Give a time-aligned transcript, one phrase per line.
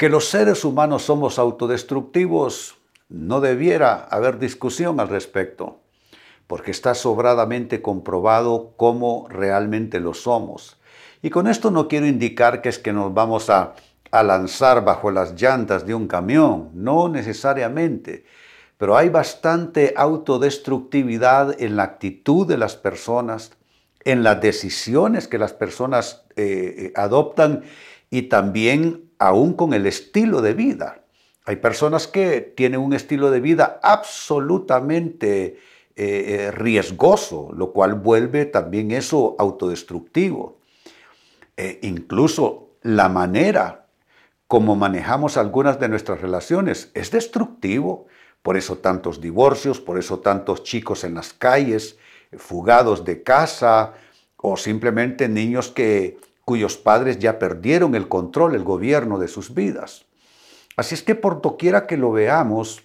[0.00, 2.78] Que los seres humanos somos autodestructivos,
[3.10, 5.82] no debiera haber discusión al respecto,
[6.46, 10.78] porque está sobradamente comprobado cómo realmente lo somos.
[11.20, 13.74] Y con esto no quiero indicar que es que nos vamos a
[14.10, 18.24] a lanzar bajo las llantas de un camión, no necesariamente,
[18.76, 23.52] pero hay bastante autodestructividad en la actitud de las personas,
[24.04, 27.62] en las decisiones que las personas eh, eh, adoptan
[28.10, 31.04] y también aún con el estilo de vida.
[31.44, 35.58] Hay personas que tienen un estilo de vida absolutamente
[35.94, 40.58] eh, riesgoso, lo cual vuelve también eso autodestructivo.
[41.82, 43.80] incluso la manera
[44.50, 46.90] como manejamos algunas de nuestras relaciones.
[46.94, 48.08] Es destructivo.
[48.42, 51.98] Por eso tantos divorcios, por eso tantos chicos en las calles,
[52.36, 53.92] fugados de casa,
[54.36, 56.18] o simplemente niños que,
[56.50, 60.06] cuyos padres ya perdieron el control, el gobierno de sus vidas.
[60.76, 62.82] Así es que por doquiera que lo veamos,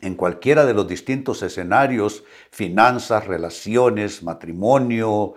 [0.00, 5.34] en cualquiera de los distintos escenarios, finanzas, relaciones, matrimonio,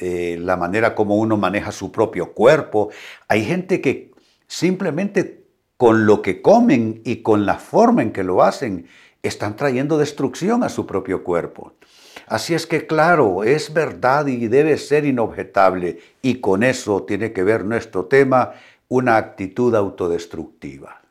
[0.00, 2.90] eh, la manera como uno maneja su propio cuerpo,
[3.28, 4.10] hay gente que
[4.48, 5.44] simplemente
[5.76, 8.88] con lo que comen y con la forma en que lo hacen,
[9.22, 11.74] están trayendo destrucción a su propio cuerpo.
[12.26, 17.44] Así es que claro, es verdad y debe ser inobjetable, y con eso tiene que
[17.44, 18.52] ver nuestro tema,
[18.88, 21.02] una actitud autodestructiva.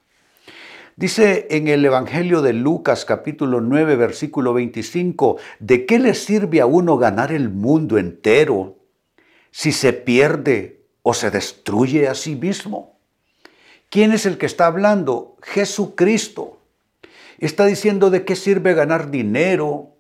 [0.96, 6.66] Dice en el Evangelio de Lucas capítulo 9 versículo 25, ¿de qué le sirve a
[6.66, 8.78] uno ganar el mundo entero
[9.52, 12.98] si se pierde o se destruye a sí mismo?
[13.92, 15.38] ¿Quién es el que está hablando?
[15.44, 16.60] Jesucristo.
[17.38, 19.97] Está diciendo de qué sirve ganar dinero,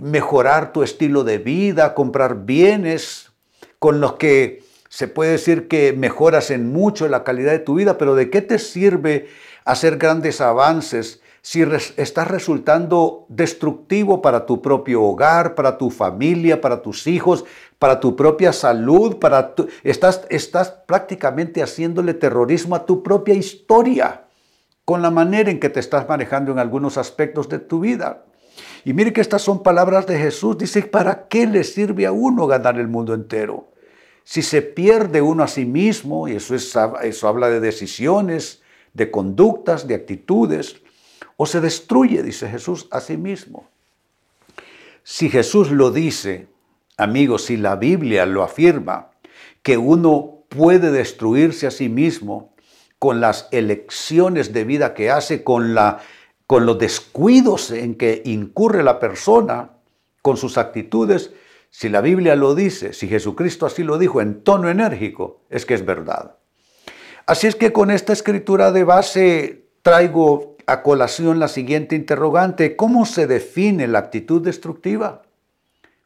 [0.00, 3.32] mejorar tu estilo de vida, comprar bienes
[3.78, 7.98] con los que se puede decir que mejoras en mucho la calidad de tu vida,
[7.98, 9.28] pero ¿de qué te sirve
[9.64, 11.62] hacer grandes avances si
[11.96, 17.44] estás resultando destructivo para tu propio hogar, para tu familia, para tus hijos,
[17.78, 24.24] para tu propia salud, para estás, estás prácticamente haciéndole terrorismo a tu propia historia
[24.84, 28.24] con la manera en que te estás manejando en algunos aspectos de tu vida.
[28.84, 30.58] Y mire que estas son palabras de Jesús.
[30.58, 33.68] Dice, ¿para qué le sirve a uno ganar el mundo entero?
[34.24, 39.10] Si se pierde uno a sí mismo, y eso, es, eso habla de decisiones, de
[39.10, 40.76] conductas, de actitudes,
[41.36, 43.68] o se destruye, dice Jesús, a sí mismo.
[45.02, 46.48] Si Jesús lo dice,
[46.96, 49.12] amigos, si la Biblia lo afirma,
[49.62, 52.54] que uno puede destruirse a sí mismo
[52.98, 56.00] con las elecciones de vida que hace, con, la,
[56.48, 59.72] con los descuidos en que incurre la persona,
[60.22, 61.30] con sus actitudes,
[61.68, 65.74] si la Biblia lo dice, si Jesucristo así lo dijo en tono enérgico, es que
[65.74, 66.36] es verdad.
[67.26, 72.76] Así es que con esta escritura de base traigo a colación la siguiente interrogante.
[72.76, 75.20] ¿Cómo se define la actitud destructiva?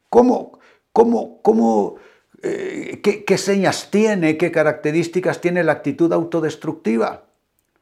[0.09, 0.59] ¿Cómo,
[0.91, 1.95] cómo, cómo,
[2.41, 7.23] eh, qué, señas tiene, qué características tiene la actitud autodestructiva?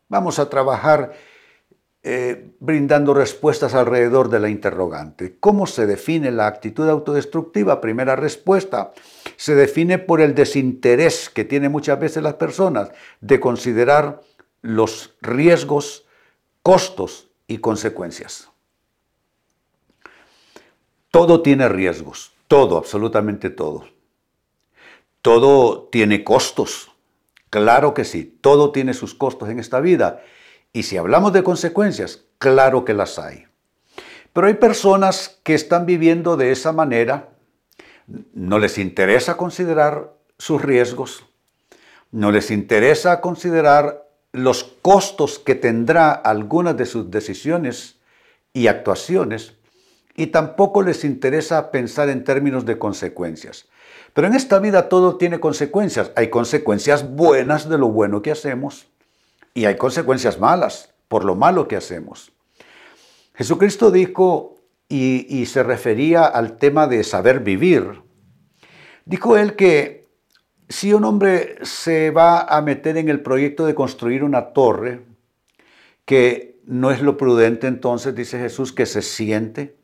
[0.09, 1.13] Vamos a trabajar
[2.03, 5.37] eh, brindando respuestas alrededor de la interrogante.
[5.39, 7.79] ¿Cómo se define la actitud autodestructiva?
[7.79, 8.93] Primera respuesta,
[9.35, 12.89] se define por el desinterés que tienen muchas veces las personas
[13.19, 14.21] de considerar
[14.63, 16.07] los riesgos
[16.63, 18.49] costos y consecuencias.
[21.11, 23.85] Todo tiene riesgos, todo, absolutamente todo.
[25.21, 26.91] Todo tiene costos,
[27.51, 30.23] claro que sí, todo tiene sus costos en esta vida.
[30.73, 33.45] Y si hablamos de consecuencias, claro que las hay.
[34.33, 37.29] Pero hay personas que están viviendo de esa manera,
[38.33, 41.25] no les interesa considerar sus riesgos,
[42.11, 47.99] no les interesa considerar los costos que tendrá algunas de sus decisiones
[48.53, 49.55] y actuaciones
[50.15, 53.67] y tampoco les interesa pensar en términos de consecuencias.
[54.13, 56.11] Pero en esta vida todo tiene consecuencias.
[56.15, 58.87] Hay consecuencias buenas de lo bueno que hacemos
[59.53, 62.31] y hay consecuencias malas por lo malo que hacemos.
[63.35, 64.55] Jesucristo dijo
[64.87, 68.01] y, y se refería al tema de saber vivir.
[69.05, 70.07] Dijo él que
[70.69, 75.01] si un hombre se va a meter en el proyecto de construir una torre,
[76.05, 79.75] que no es lo prudente entonces, dice Jesús, que se siente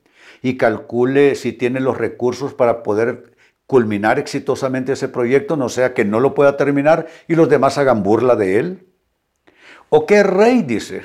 [0.42, 3.36] y calcule si tiene los recursos para poder
[3.66, 8.04] culminar exitosamente ese proyecto, no sea que no lo pueda terminar y los demás hagan
[8.04, 8.87] burla de él.
[9.90, 11.04] ¿O qué rey dice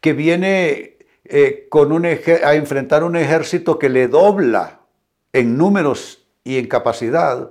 [0.00, 4.80] que viene eh, con un a enfrentar un ejército que le dobla
[5.32, 7.50] en números y en capacidad?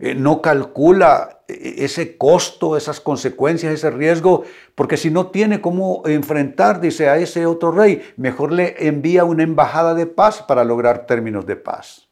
[0.00, 4.44] Eh, no calcula eh, ese costo, esas consecuencias, ese riesgo,
[4.74, 9.42] porque si no tiene cómo enfrentar, dice, a ese otro rey, mejor le envía una
[9.42, 12.08] embajada de paz para lograr términos de paz.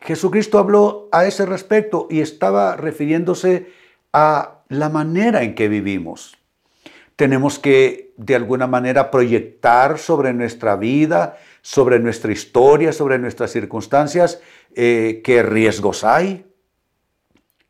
[0.00, 3.66] Jesucristo habló a ese respecto y estaba refiriéndose
[4.12, 6.36] a la manera en que vivimos.
[7.16, 14.40] Tenemos que de alguna manera proyectar sobre nuestra vida, sobre nuestra historia, sobre nuestras circunstancias,
[14.74, 16.46] eh, qué riesgos hay,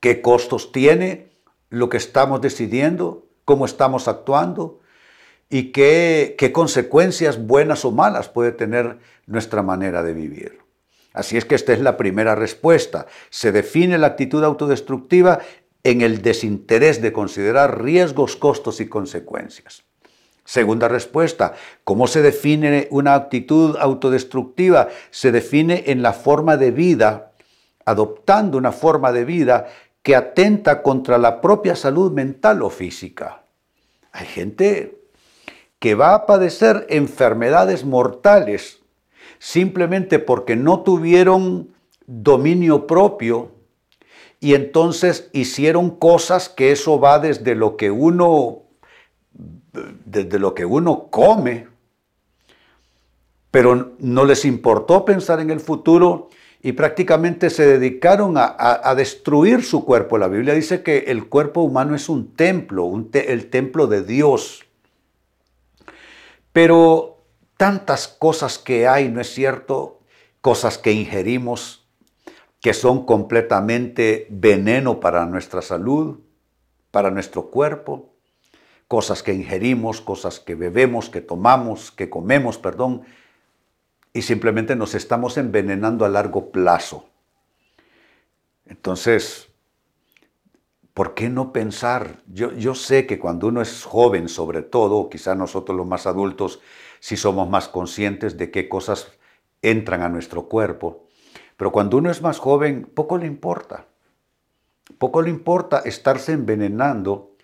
[0.01, 1.31] qué costos tiene
[1.69, 4.81] lo que estamos decidiendo, cómo estamos actuando
[5.49, 10.61] y qué, qué consecuencias buenas o malas puede tener nuestra manera de vivir.
[11.13, 13.07] Así es que esta es la primera respuesta.
[13.31, 15.41] Se define la actitud autodestructiva
[15.85, 19.85] en el desinterés de considerar riesgos, costos y consecuencias.
[20.44, 21.55] Segunda respuesta,
[21.85, 24.88] ¿cómo se define una actitud autodestructiva?
[25.11, 27.32] Se define en la forma de vida,
[27.85, 29.69] adoptando una forma de vida
[30.03, 33.44] que atenta contra la propia salud mental o física.
[34.12, 34.99] Hay gente
[35.79, 38.81] que va a padecer enfermedades mortales
[39.38, 41.75] simplemente porque no tuvieron
[42.06, 43.53] dominio propio
[44.41, 48.63] y entonces hicieron cosas que eso va desde lo que uno
[50.05, 51.69] desde lo que uno come,
[53.51, 56.29] pero no les importó pensar en el futuro
[56.63, 60.19] y prácticamente se dedicaron a, destruir su cuerpo.
[60.19, 64.65] La Biblia dice que el cuerpo humano es un templo, el templo de Dios.
[66.53, 67.23] Pero
[67.57, 70.01] tantas cosas que hay, ¿no es cierto?
[70.41, 71.80] Cosas que ingerimos
[72.61, 76.21] que son completamente veneno para nuestra salud,
[76.91, 78.11] para nuestro cuerpo,
[78.87, 83.03] cosas que ingerimos, cosas que bebemos, que tomamos, que comemos, perdón,
[84.12, 87.07] y simplemente nos estamos envenenando a largo plazo.
[88.67, 89.49] Entonces,
[90.93, 92.23] ¿por qué no pensar?
[92.27, 96.61] Yo, yo sé que cuando uno es joven, sobre todo, quizá nosotros los más adultos,
[96.99, 99.13] si somos más conscientes de qué cosas
[99.63, 101.06] entran a nuestro cuerpo,
[101.61, 103.85] pero cuando uno es más joven, poco le importa.
[104.97, 107.37] Poco le importa estarse envenenando,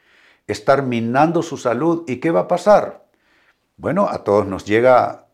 [0.47, 2.03] estar minando su salud.
[2.07, 3.05] ¿Y qué va a pasar?
[3.77, 5.27] Bueno, a todos nos llega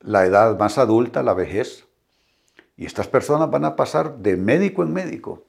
[0.00, 1.86] la edad más adulta, la vejez,
[2.76, 5.44] y estas personas van a pasar de médico en médico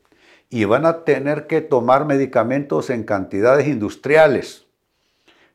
[0.51, 4.67] y van a tener que tomar medicamentos en cantidades industriales,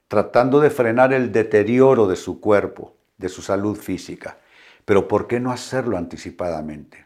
[0.08, 4.38] tratando de frenar el deterioro de su cuerpo, de su salud física.
[4.84, 7.03] Pero ¿por qué no hacerlo anticipadamente?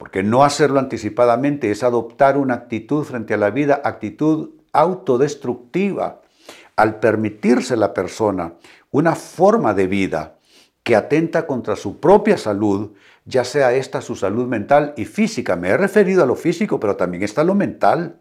[0.00, 6.22] Porque no hacerlo anticipadamente es adoptar una actitud frente a la vida, actitud autodestructiva,
[6.74, 8.54] al permitirse la persona
[8.92, 10.38] una forma de vida
[10.84, 12.92] que atenta contra su propia salud,
[13.26, 15.54] ya sea esta su salud mental y física.
[15.54, 18.20] Me he referido a lo físico, pero también está lo mental.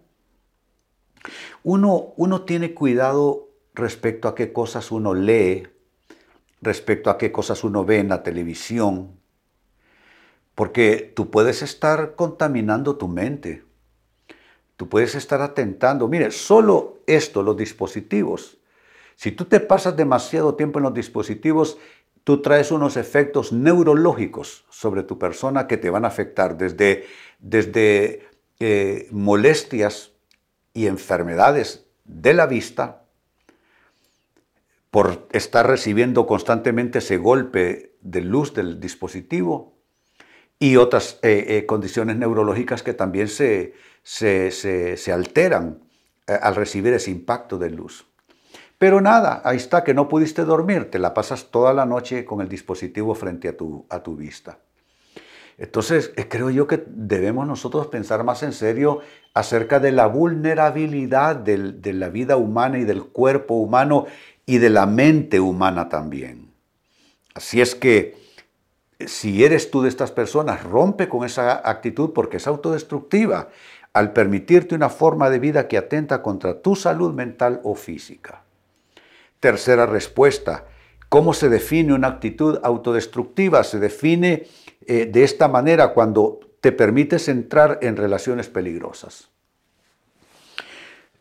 [1.63, 5.65] Uno, uno tiene cuidado respecto a qué cosas uno lee,
[6.61, 9.18] respecto a qué cosas uno ve en la televisión,
[10.59, 13.63] porque tú puedes estar contaminando tu mente.
[14.75, 16.09] Tú puedes estar atentando.
[16.09, 18.57] Mire, solo esto, los dispositivos.
[19.15, 21.77] Si tú te pasas demasiado tiempo en los dispositivos,
[22.25, 27.05] tú traes unos efectos neurológicos sobre tu persona que te van a afectar desde,
[27.39, 28.27] desde
[28.59, 30.11] eh, molestias
[30.73, 33.05] y enfermedades de la vista
[34.91, 39.78] por estar recibiendo constantemente ese golpe de luz del dispositivo
[40.59, 43.73] y otras eh, eh, condiciones neurológicas que también se,
[44.03, 45.79] se alteran
[46.27, 48.05] al recibir ese impacto de luz.
[48.77, 52.39] Pero nada, ahí está, que no pudiste dormir, te la pasas toda la noche con
[52.39, 54.59] el dispositivo frente a tu, a tu vista.
[55.57, 59.01] Entonces, eh, creo yo que debemos nosotros pensar más en serio
[59.33, 64.05] acerca de la vulnerabilidad de la vida humana y del cuerpo humano
[64.45, 66.53] y de la mente humana también.
[67.33, 68.15] Así es que
[69.05, 73.49] si eres tú de estas personas, rompe con esa actitud porque es autodestructiva
[73.93, 78.43] al permitirte una forma de vida que atenta contra tu salud mental o física.
[79.39, 80.65] Tercera respuesta,
[81.07, 83.63] ¿cómo se define una actitud autodestructiva?
[83.63, 84.47] Se define
[84.85, 89.29] eh, de esta manera cuando te permites entrar en relaciones peligrosas.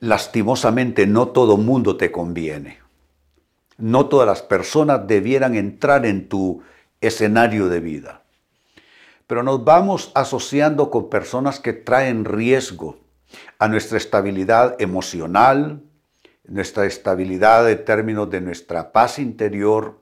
[0.00, 2.78] Lastimosamente no todo mundo te conviene.
[3.78, 6.62] No todas las personas debieran entrar en tu
[7.00, 8.22] escenario de vida.
[9.26, 12.98] Pero nos vamos asociando con personas que traen riesgo
[13.58, 15.82] a nuestra estabilidad emocional,
[16.44, 20.00] nuestra estabilidad en términos de nuestra paz interior.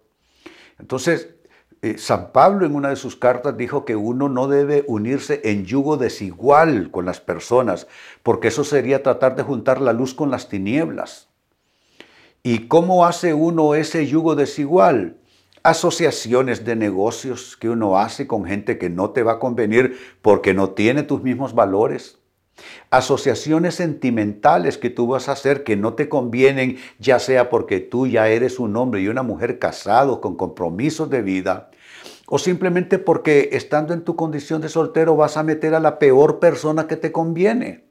[0.79, 1.31] Entonces,
[1.83, 5.65] eh, San Pablo en una de sus cartas dijo que uno no debe unirse en
[5.65, 7.87] yugo desigual con las personas,
[8.23, 11.29] porque eso sería tratar de juntar la luz con las tinieblas.
[12.43, 15.19] ¿Y cómo hace uno ese yugo desigual?
[15.66, 20.54] Asociaciones de negocios que uno hace con gente que no te va a convenir porque
[20.54, 22.20] no tiene tus mismos valores.
[22.90, 28.06] Asociaciones sentimentales que tú vas a hacer que no te convienen, ya sea porque tú
[28.06, 31.73] ya eres un hombre y una mujer casados con compromisos de vida,
[32.28, 36.38] o simplemente porque estando en tu condición de soltero vas a meter a la peor
[36.38, 37.86] persona que te conviene.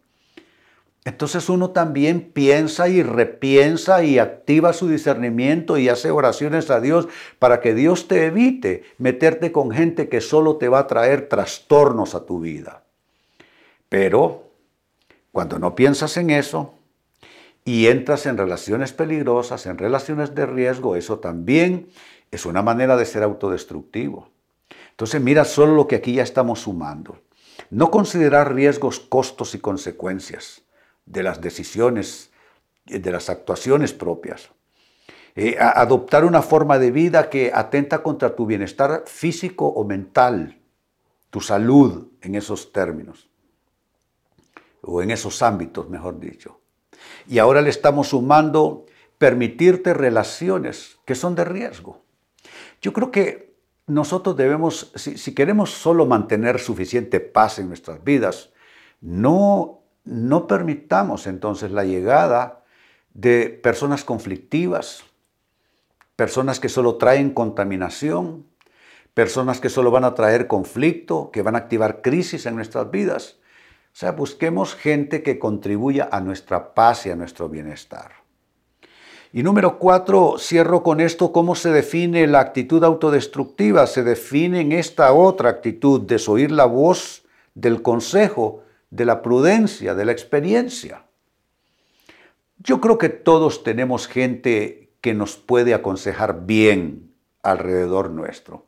[1.06, 7.08] Entonces uno también piensa y repiensa y activa su discernimiento y hace oraciones a Dios
[7.38, 12.16] para que Dios te evite meterte con gente que solo te va a traer trastornos
[12.16, 12.86] a tu vida.
[13.88, 14.50] Pero
[15.32, 16.74] cuando no piensas en eso
[17.64, 21.88] y entras en relaciones peligrosas, en relaciones de riesgo, eso también
[22.32, 24.30] es una manera de ser autodestructivo.
[24.90, 27.20] Entonces mira solo lo que aquí ya estamos sumando.
[27.70, 30.65] No considerar riesgos, costos y consecuencias
[31.06, 32.32] de las decisiones,
[32.86, 34.50] de las actuaciones propias.
[35.36, 40.62] Eh, adoptar una forma de vida que atenta contra tu bienestar físico o mental,
[41.30, 43.28] tu salud en esos términos,
[44.82, 46.62] o en esos ámbitos, mejor dicho.
[47.28, 48.86] Y ahora le estamos sumando
[49.18, 52.02] permitirte relaciones que son de riesgo.
[52.82, 53.56] Yo creo que
[53.88, 58.52] nosotros debemos, si, si queremos solo mantener suficiente paz en nuestras vidas,
[59.02, 62.64] no no permitamos entonces la llegada
[63.14, 65.04] de personas conflictivas,
[66.16, 68.46] personas que solo traen contaminación,
[69.14, 73.38] personas que solo van a traer conflicto, que van a activar crisis en nuestras vidas.
[73.94, 78.12] O sea, busquemos gente que contribuya a nuestra paz y a nuestro bienestar.
[79.32, 83.88] Y número cuatro, cierro con esto, ¿cómo se define la actitud autodestructiva?
[83.88, 88.65] Se define en esta otra actitud, desoír la voz del consejo
[88.96, 91.04] de la prudencia, de la experiencia.
[92.60, 98.66] Yo creo que todos tenemos gente que nos puede aconsejar bien alrededor nuestro.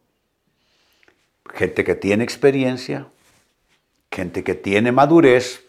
[1.54, 3.08] Gente que tiene experiencia,
[4.12, 5.66] gente que tiene madurez,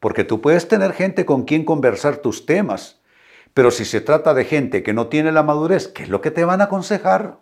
[0.00, 3.00] porque tú puedes tener gente con quien conversar tus temas,
[3.54, 6.30] pero si se trata de gente que no tiene la madurez, ¿qué es lo que
[6.30, 7.38] te van a aconsejar?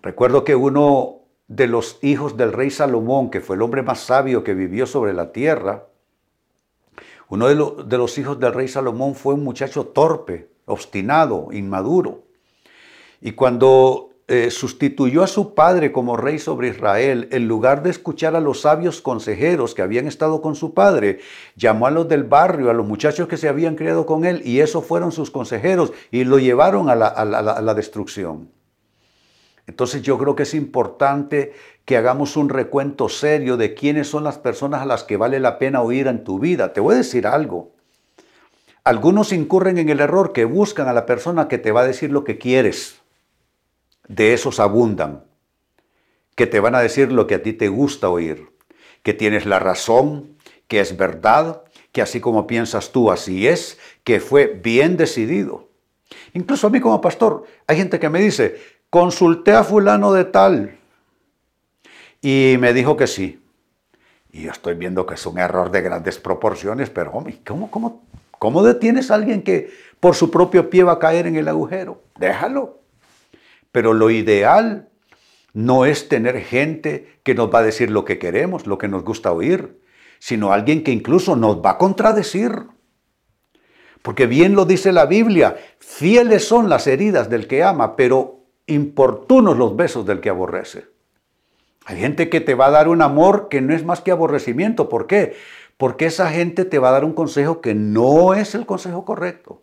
[0.00, 1.19] Recuerdo que uno
[1.50, 5.12] de los hijos del rey Salomón, que fue el hombre más sabio que vivió sobre
[5.12, 5.88] la tierra,
[7.28, 12.22] uno de, los hijos del rey Salomón fue un muchacho torpe, obstinado, inmaduro.
[13.20, 18.36] Y cuando eh, sustituyó a su padre como rey sobre Israel, en lugar de escuchar
[18.36, 21.18] a los sabios consejeros que habían estado con su padre,
[21.56, 24.60] llamó a los del barrio, a los muchachos que se habían criado con él, y
[24.60, 28.59] esos fueron sus consejeros y lo llevaron a la destrucción.
[29.70, 31.52] Entonces yo creo que es importante
[31.84, 35.60] que hagamos un recuento serio de quiénes son las personas a las que vale la
[35.60, 36.72] pena oír en tu vida.
[36.72, 37.70] Te voy a decir algo.
[38.82, 42.10] Algunos incurren en el error que buscan a la persona que te va a decir
[42.10, 43.00] lo que quieres.
[44.08, 45.22] De esos abundan.
[46.34, 48.48] Que te van a decir lo que a ti te gusta oír.
[49.04, 50.36] Que tienes la razón,
[50.66, 51.62] que es verdad,
[51.92, 55.68] que así como piensas tú, así es, que fue bien decidido.
[56.32, 60.76] Incluso a mí como pastor, hay gente que me dice, consulté a fulano de tal
[62.20, 63.42] y me dijo que sí.
[64.32, 68.02] Y yo estoy viendo que es un error de grandes proporciones, pero hombre, ¿cómo, cómo,
[68.38, 72.02] cómo detienes a alguien que por su propio pie va a caer en el agujero?
[72.18, 72.80] Déjalo.
[73.72, 74.88] Pero lo ideal
[75.52, 79.04] no es tener gente que nos va a decir lo que queremos, lo que nos
[79.04, 79.80] gusta oír,
[80.18, 82.66] sino alguien que incluso nos va a contradecir.
[84.02, 88.39] Porque bien lo dice la Biblia, fieles son las heridas del que ama, pero
[88.70, 90.86] importunos los besos del que aborrece.
[91.84, 94.88] Hay gente que te va a dar un amor que no es más que aborrecimiento.
[94.88, 95.34] ¿Por qué?
[95.76, 99.62] Porque esa gente te va a dar un consejo que no es el consejo correcto.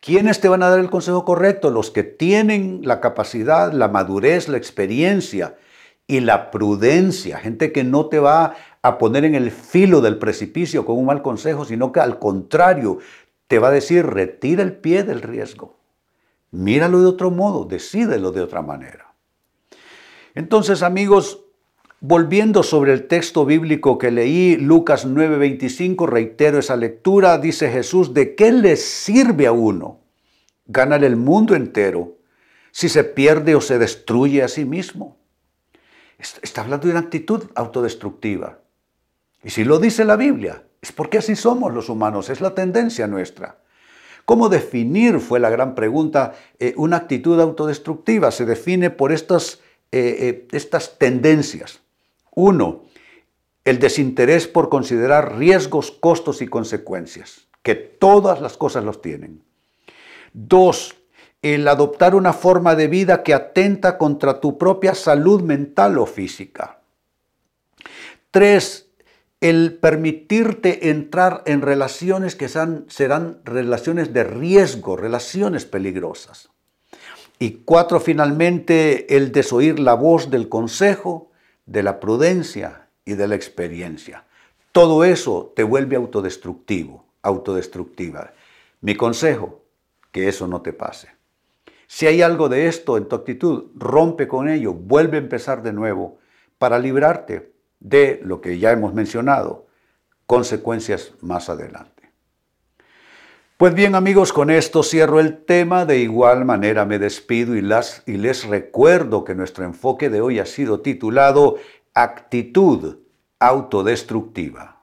[0.00, 1.70] ¿Quiénes te van a dar el consejo correcto?
[1.70, 5.56] Los que tienen la capacidad, la madurez, la experiencia
[6.06, 7.38] y la prudencia.
[7.38, 11.22] Gente que no te va a poner en el filo del precipicio con un mal
[11.22, 12.98] consejo, sino que al contrario
[13.46, 15.78] te va a decir, retira el pie del riesgo.
[16.54, 19.12] Míralo de otro modo, decídelo de otra manera.
[20.36, 21.40] Entonces, amigos,
[21.98, 28.36] volviendo sobre el texto bíblico que leí, Lucas 9:25, reitero esa lectura, dice Jesús, ¿de
[28.36, 30.00] qué le sirve a uno
[30.66, 32.18] ganar el mundo entero
[32.70, 35.16] si se pierde o se destruye a sí mismo?
[36.18, 38.60] Está hablando de una actitud autodestructiva.
[39.42, 43.08] Y si lo dice la Biblia, es porque así somos los humanos, es la tendencia
[43.08, 43.58] nuestra.
[44.24, 48.30] ¿Cómo definir, fue la gran pregunta, eh, una actitud autodestructiva?
[48.30, 49.60] Se define por estas,
[49.92, 51.80] eh, eh, estas tendencias.
[52.34, 52.84] Uno,
[53.64, 59.42] el desinterés por considerar riesgos, costos y consecuencias, que todas las cosas los tienen.
[60.32, 60.94] Dos,
[61.42, 66.80] el adoptar una forma de vida que atenta contra tu propia salud mental o física.
[68.30, 68.83] Tres,
[69.44, 76.48] el permitirte entrar en relaciones que serán relaciones de riesgo, relaciones peligrosas.
[77.38, 81.30] Y cuatro, finalmente, el desoír la voz del consejo,
[81.66, 84.24] de la prudencia y de la experiencia.
[84.72, 88.32] Todo eso te vuelve autodestructivo, autodestructiva.
[88.80, 89.60] Mi consejo,
[90.10, 91.10] que eso no te pase.
[91.86, 95.74] Si hay algo de esto en tu actitud, rompe con ello, vuelve a empezar de
[95.74, 96.16] nuevo
[96.56, 97.53] para librarte
[97.84, 99.68] de lo que ya hemos mencionado,
[100.26, 102.10] consecuencias más adelante.
[103.56, 108.48] Pues bien amigos, con esto cierro el tema, de igual manera me despido y, les
[108.48, 111.54] recuerdo que nuestro enfoque de hoy ha sido titulado
[111.94, 112.96] Actitud
[113.38, 114.80] autodestructiva.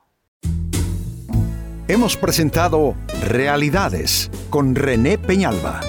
[1.87, 2.95] Hemos presentado
[3.27, 5.81] Realidades con René Peñalba.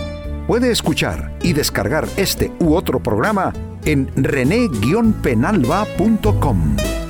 [0.49, 3.53] Puede escuchar y descargar este u otro programa
[3.85, 7.02] en rene-penalba.com.